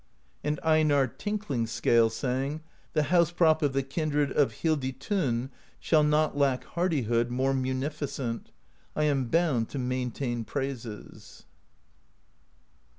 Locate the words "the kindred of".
3.73-4.51